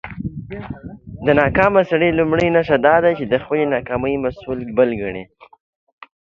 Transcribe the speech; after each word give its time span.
د 1.25 1.27
ناکامه 1.41 1.81
سړى 1.91 2.09
لومړۍ 2.19 2.47
نښه 2.55 2.77
دا 2.87 2.95
ده، 3.03 3.11
چې 3.17 3.25
د 3.27 3.33
خپلى 3.43 3.65
ناکامۍ 3.75 4.15
مسول 4.23 4.59
بل 4.77 4.89
کڼې. 5.01 5.23